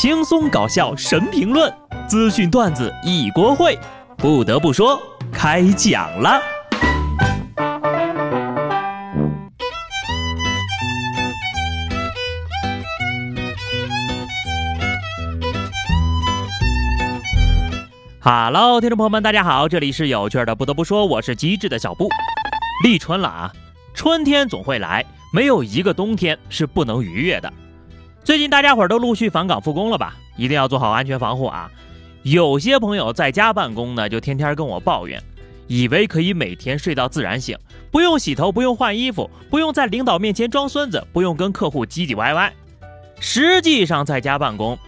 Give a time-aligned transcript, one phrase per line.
[0.00, 1.74] 轻松搞笑神评论，
[2.06, 3.76] 资讯段子一锅烩。
[4.16, 4.96] 不得不说，
[5.32, 6.40] 开讲了。
[18.20, 20.54] Hello，听众朋友们，大家好，这里是有趣的。
[20.54, 22.08] 不得不说，我是机智的小布。
[22.84, 23.52] 立春了啊，
[23.94, 27.52] 春天总会来，没有一个冬天是不能逾越的。
[28.28, 30.14] 最近大家伙儿都陆续返岗复工了吧？
[30.36, 31.70] 一定要做好安全防护啊！
[32.24, 35.18] 有些朋友在家办公呢，就天天跟我抱怨，
[35.66, 37.56] 以为可以每天睡到自然醒，
[37.90, 42.52] 不用洗头，不用换衣服，不用在领导面前装孙子，不用跟客户唧唧歪歪。
[43.18, 44.78] 实际上在家办公，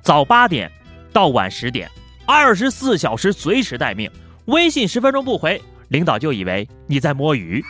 [0.00, 0.70] 早八点
[1.12, 1.90] 到晚十点，
[2.24, 4.08] 二十四小时随时待命，
[4.44, 7.60] 微信十分钟不回，领导就以为你在摸鱼。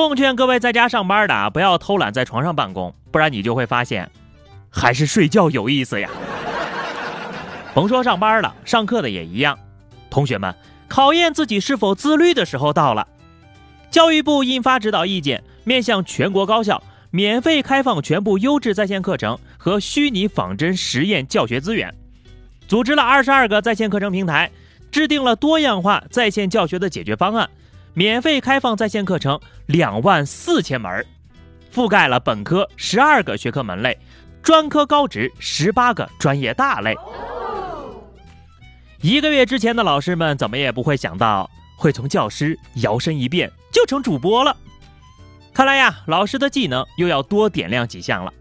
[0.00, 4.10] 奉劝各位在家上班的啊，不要偷懒在床上办公，不然你就会发现，
[4.70, 6.08] 还是睡觉有意思呀。
[7.74, 9.58] 甭说上班了，上课的也一样。
[10.08, 10.54] 同学们，
[10.88, 13.06] 考验自己是否自律的时候到了。
[13.90, 21.94] 教育部印发指导意见，面向全国高校免费开放全部优质在线课程和虚拟仿真实验教学资源，
[22.66, 24.50] 组织了二十二个在线课程平台，
[24.90, 27.50] 制定了多样化在线教学的解决方案。
[27.94, 31.04] 免费开放在线课程两万四千门，
[31.72, 33.98] 覆盖了本科十二个学科门类，
[34.42, 36.94] 专科高职十八个专业大类。
[39.00, 44.56] 一个月之前的老师们怎么也不会想到，会从教师摇身一变就成主播了。
[45.52, 48.32] 看来呀，老师的技能又要多点亮几项了。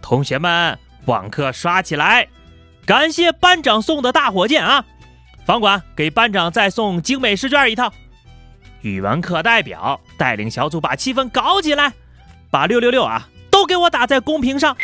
[0.00, 2.26] 同学们，网课刷起来！
[2.86, 4.84] 感谢班长送的大火箭啊！
[5.44, 7.92] 房管给班长再送精美试卷一套。
[8.84, 11.94] 语文课代表带领小组把气氛搞起来，
[12.50, 14.76] 把六六六啊都给我打在公屏上。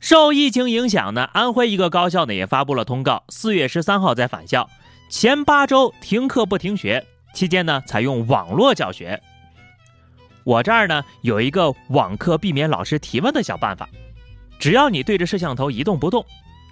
[0.00, 4.68] 受疫情影响呢，安徽一个高校呢也发布了通告，四月十三号再返校，
[5.08, 9.22] 前八周停课不停学，期间呢采用网络教学。
[10.42, 13.88] 我这儿呢有一个网课避免老师提问的小办法，
[14.58, 16.26] 只要你对着摄像头一动不动，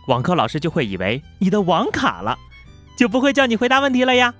[0.08, 2.36] 网课老师就会以为你的网卡了。
[2.96, 4.34] 就不会叫你回答问题了呀。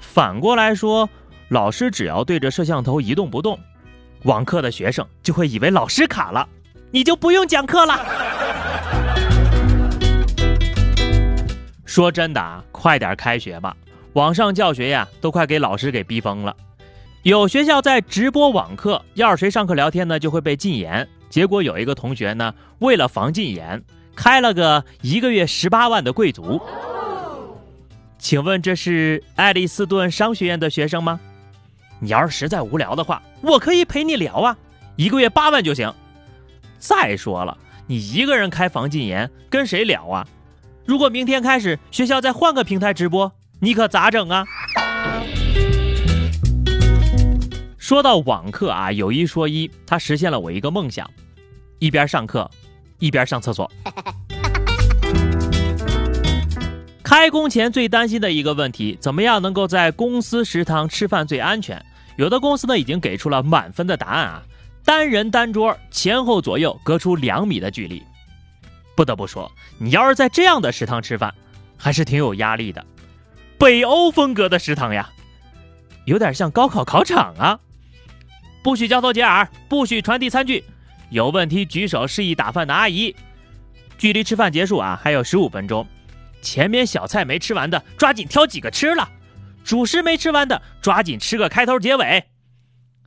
[0.00, 1.08] 反过来说，
[1.48, 3.58] 老师只要对着摄像头一动不动，
[4.24, 6.48] 网课的学生就会以为老师卡了，
[6.90, 7.98] 你就不用讲课了。
[11.84, 13.76] 说真的啊，快点开学吧，
[14.14, 16.54] 网上教学呀都快给老师给逼疯了。
[17.22, 21.08] 有学校在直播网课，要是谁上课聊天呢，就会被禁言。
[21.30, 23.82] 结果有一个同学呢，为了防禁言，
[24.14, 26.60] 开了个一个月十八万的贵族。
[28.24, 31.20] 请问这是爱丽斯顿商学院的学生吗？
[32.00, 34.56] 你要是实在无聊的话，我可以陪你聊啊，
[34.96, 35.92] 一个月八万就行。
[36.78, 37.54] 再说了，
[37.86, 40.26] 你一个人开房禁言，跟谁聊啊？
[40.86, 43.30] 如果明天开始学校再换个平台直播，
[43.60, 44.46] 你可咋整啊？
[47.76, 51.06] 说到网课啊，有一说一，它实现了我一个梦想，
[51.78, 52.50] 一边上课，
[52.98, 53.70] 一边上厕所。
[57.16, 61.80] 开工前最担心的一个问题，怎么样能够在公司食堂吃饭最安全？
[62.16, 64.42] 有的公司呢已经给出了满分的答案啊，
[64.84, 68.02] 单人单桌，前后左右隔出两米的距离。
[68.96, 69.48] 不得不说，
[69.78, 71.32] 你要是在这样的食堂吃饭，
[71.76, 72.84] 还是挺有压力的。
[73.58, 75.08] 北欧风格的食堂呀，
[76.06, 77.60] 有点像高考考场啊。
[78.60, 80.64] 不许交头接耳，不许传递餐具，
[81.10, 83.14] 有问题举手示意打饭的阿姨。
[83.96, 85.86] 距离吃饭结束啊，还有十五分钟。
[86.44, 89.08] 前面小菜没吃完的，抓紧挑几个吃了；
[89.64, 92.22] 主食没吃完的，抓紧吃个开头结尾。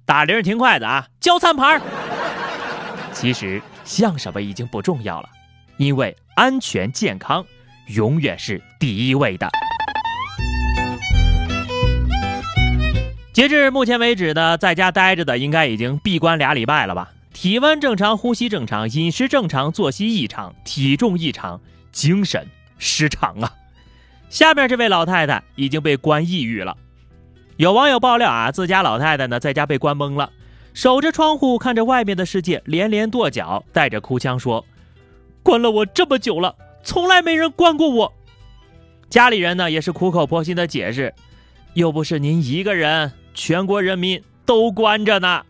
[0.06, 1.80] 打铃挺快的啊，交餐盘。
[3.14, 5.30] 其实像什么已经不重要了，
[5.78, 7.46] 因为安全健康
[7.88, 9.48] 永远是第一位的。
[13.32, 17.12] 截至目前为止呢，在家待着的应该已经闭关俩礼拜了吧？
[17.34, 22.48] 体温正常，呼吸正常，饮食正常，作息异常，体重异常，精神。
[22.78, 23.54] 失常啊！
[24.30, 26.78] 下面这位老太太已经被关抑郁了。
[27.56, 30.32] 有网友爆料啊，自家老太太呢在家被关懵了，
[30.74, 34.64] 守着窗户看着外面的世界，连连跺脚，带着哭腔说
[35.42, 38.14] ：“关了我这么久了，从来没人关过我。”
[39.10, 41.14] 家里人呢也是苦口婆心的解释
[41.74, 45.44] ：“又不是您一个人，全国人民都关着呢。”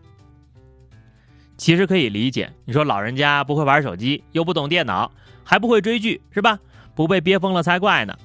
[1.58, 5.10] 其实可以理解，你说老人家不会玩手机，又不懂电脑，
[5.42, 6.60] 还不会追剧，是吧？
[6.98, 8.18] 不被憋疯了才怪呢！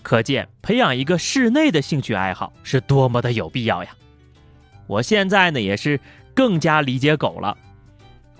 [0.00, 3.90] 可见培养一个室内的兴趣爱好是多么的有必要呀！
[4.86, 5.98] 我现在呢也是
[6.32, 7.58] 更加理解狗了。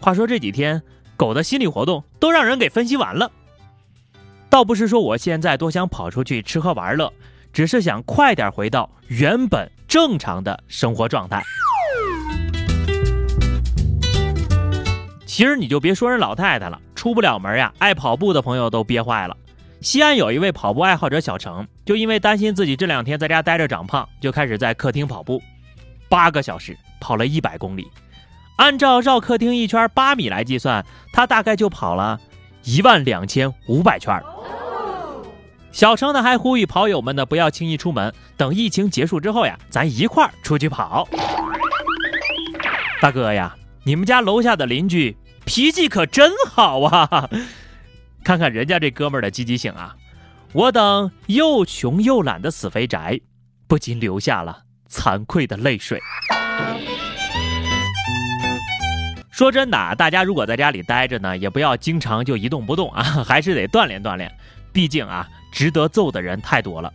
[0.01, 0.81] 话说这几天
[1.17, 3.29] 狗的心理活动都让人给分析完了。
[4.49, 7.13] 倒不是说我现在多想跑出去吃喝玩乐，
[7.53, 11.43] 只是想快点回到原本正常的生活状态。
[15.27, 19.37] 其实你就别说人老太太了，出不了门呀，爱跑步的朋友都憋坏了。
[19.87, 25.41] 西安有一位跑步爱好者小程，就因为担心自己这两天在家待着长胖，就开始在客厅跑步，
[26.09, 27.87] 八个小时跑了一百公里。
[28.57, 32.19] 按照绕客厅一圈八米来计算，他大概就跑了
[32.65, 34.21] 一万两千五百圈。
[35.71, 41.09] 小程呢还呼吁跑友们呢不要轻易出门，等疫情结束之后呀，咱一块儿出去跑。
[43.01, 43.55] 大哥呀，
[43.85, 45.17] 你们家楼下的邻居。
[45.45, 47.31] 脾气可真好啊！
[48.27, 49.95] 看看人家这哥们儿的积极性啊！
[50.53, 53.21] 我等又穷又懒的死肥宅，
[53.69, 56.01] 不禁流下了惭愧的泪水。
[59.31, 64.29] 说真的啊，大家如果在家里待着呢，也不要经常就一动不动啊， 还是得锻炼锻炼。
[64.73, 66.93] 毕竟啊，值得揍的人太多了。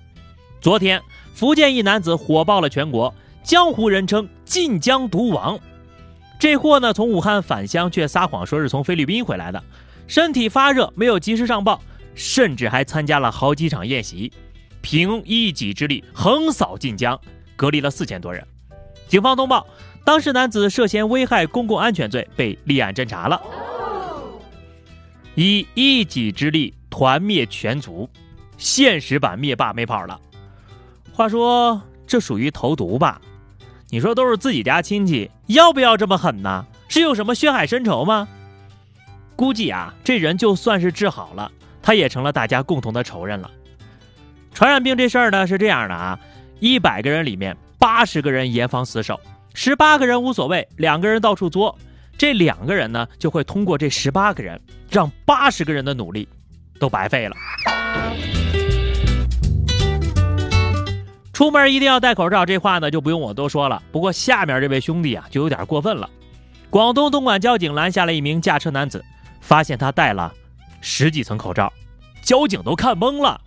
[0.60, 1.02] 昨天，
[1.34, 5.58] 福建一男子火爆了全国，江湖人称“晋江毒王”。
[6.38, 9.64] 这货呢，从武汉返乡，却撒谎说是从菲律宾回来的，
[10.08, 11.82] 身体发热，没有及时上报，
[12.16, 14.32] 甚至还参加了好几场宴席，
[14.82, 17.20] 凭一己之力横扫晋江，
[17.56, 18.46] 隔离了四千多人。
[19.08, 19.66] 警方通报，
[20.04, 23.42] 当事男子涉嫌危害公共安全罪被立案侦查了。
[25.36, 28.10] 以一己之力团灭全族，
[28.58, 30.20] 现实版灭霸没跑了。
[31.14, 33.22] 话说，这属于投毒吧？
[33.90, 36.66] 你说都是自己家亲戚，要不要这么狠呢？
[36.88, 38.28] 是有什么血海深仇吗？
[39.42, 41.52] 估计啊，这人就算是治好了，
[41.82, 43.50] 他也成了大家共同的仇人了。
[44.54, 46.20] 传染病这事儿呢是这样的啊，
[46.60, 49.20] 一百个人里面八十个人严防死守，
[49.56, 51.76] 十八个人无所谓，两个人到处作，
[52.20, 54.62] 这两个人呢就会通过这十八个人，
[54.92, 56.30] 让八十个人的努力
[56.80, 57.36] 都白费了。
[61.34, 63.82] 出门一定要戴口罩，这话呢就不用我多说了。
[63.92, 66.08] 不过下面这位兄弟啊就有点过分了。
[66.70, 69.04] 广东东莞交警拦下了一名驾车男子，
[69.42, 70.34] 发现他戴了
[70.80, 71.72] 十几层口罩，
[72.24, 73.42] 交警都看懵了。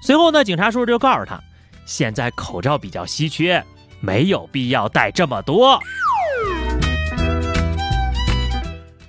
[0.00, 1.38] 随后呢，警察叔叔就告诉他，
[1.84, 3.62] 现在口罩比较稀缺，
[4.00, 5.78] 没有必要戴这么多。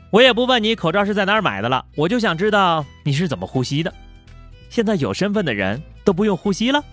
[0.09, 3.93] 我也不问你口罩是在哪儿买的了，我就想知道你是怎么呼吸的。
[4.69, 6.83] 现在有身份的人都不用呼吸了。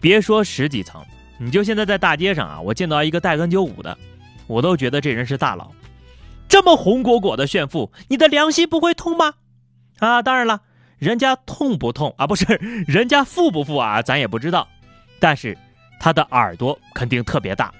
[0.00, 1.00] 别说十几层，
[1.38, 3.96] 你就现在在大街上啊，我见到一个戴 N95 的，
[4.48, 5.70] 我都觉得这人是大佬。
[6.48, 9.34] 这么红果果的炫富，你的良心不会痛吗？
[9.98, 10.60] 啊，当然了，
[10.98, 12.26] 人家痛不痛啊？
[12.26, 12.44] 不是，
[12.86, 14.00] 人家富不富啊？
[14.02, 14.66] 咱也不知道。
[15.18, 15.56] 但是
[15.98, 17.72] 他的耳朵肯定特别大，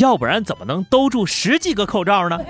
[0.00, 2.38] 要不然怎么能兜住十几个口罩呢？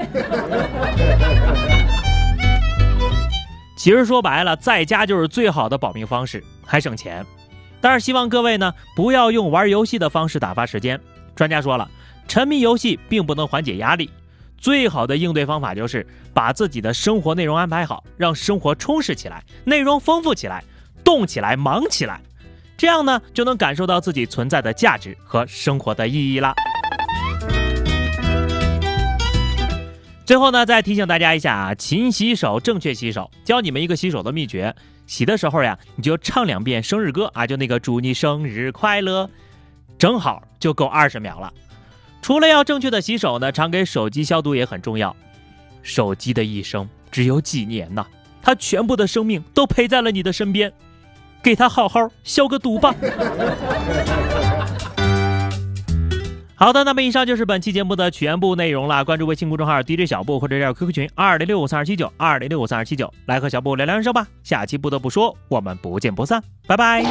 [3.76, 7.24] 其实说白了，在家就是最好的保命方式，还省钱。
[7.80, 10.98] 但是希望各位呢不要用玩游戏的方式打发时间。
[11.34, 11.90] 专家说了，
[12.28, 14.10] 沉迷游戏并不能缓解压力，
[14.64, 20.64] 最好的应对方法就是把自己的生活内容安排好，让生活充实起来，内容丰富起来，
[21.04, 22.18] 动起来，忙起来，
[22.74, 26.54] 这样呢就能感受到自己存在的价值和生活的意义啦。
[30.24, 34.74] 最后呢，再提醒大家一下啊，勤洗手，正确洗手，教你们一个洗手的秘诀。
[35.06, 39.28] 洗的时候呀，你就唱两遍生日歌啊，就那个祝你生日快乐，
[39.98, 41.52] 正好就够二十秒了。
[42.24, 45.14] 除了要正确的洗手呢，常给手机消毒也很重要。
[45.82, 48.06] 手机的一生只有几年呐，
[48.40, 50.72] 它全部的生命都陪在了你的身边，
[51.42, 52.94] 给它好好消个毒吧。
[56.56, 59.04] 好的，那么以上就是本期节目的全部内容了。
[59.04, 64.26] 关注微信公众号 DJ 小布或者叫 QQ 群二零六五三二七九二零六五三二七九，来和小布聊聊人生吧。
[64.42, 67.04] 下期不得不说，我们不见不散，拜拜。